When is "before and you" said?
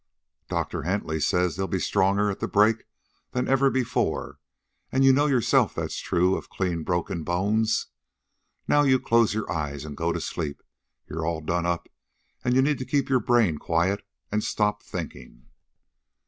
3.69-5.13